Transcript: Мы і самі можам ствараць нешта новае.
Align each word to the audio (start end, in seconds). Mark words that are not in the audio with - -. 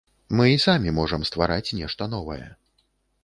Мы 0.37 0.45
і 0.53 0.61
самі 0.63 0.93
можам 0.99 1.27
ствараць 1.29 1.75
нешта 1.81 2.03
новае. 2.15 2.43